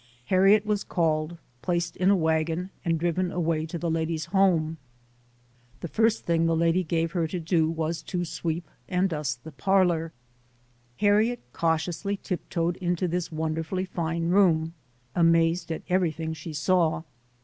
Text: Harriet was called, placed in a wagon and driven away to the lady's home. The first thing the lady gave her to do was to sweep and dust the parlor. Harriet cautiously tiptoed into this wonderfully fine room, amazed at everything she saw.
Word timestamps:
Harriet 0.33 0.65
was 0.65 0.83
called, 0.83 1.37
placed 1.61 1.95
in 1.95 2.09
a 2.09 2.15
wagon 2.15 2.71
and 2.83 2.99
driven 2.99 3.31
away 3.31 3.67
to 3.67 3.77
the 3.77 3.87
lady's 3.91 4.25
home. 4.25 4.77
The 5.81 5.87
first 5.87 6.25
thing 6.25 6.47
the 6.47 6.55
lady 6.55 6.83
gave 6.83 7.11
her 7.11 7.27
to 7.27 7.39
do 7.39 7.69
was 7.69 8.01
to 8.09 8.25
sweep 8.25 8.67
and 8.89 9.07
dust 9.07 9.43
the 9.43 9.51
parlor. 9.51 10.11
Harriet 10.97 11.41
cautiously 11.53 12.17
tiptoed 12.17 12.77
into 12.77 13.07
this 13.07 13.31
wonderfully 13.31 13.85
fine 13.85 14.29
room, 14.29 14.73
amazed 15.15 15.71
at 15.71 15.83
everything 15.87 16.33
she 16.33 16.51
saw. 16.53 17.03